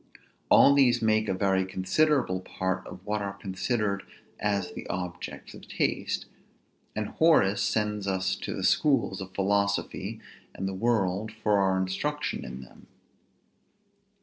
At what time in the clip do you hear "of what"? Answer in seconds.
2.87-3.21